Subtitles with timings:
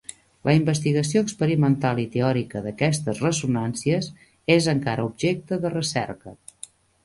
[0.47, 4.11] La investigació experimental i teòrica d'aquestes ressonàncies
[4.57, 6.39] és encara objecte de recerca.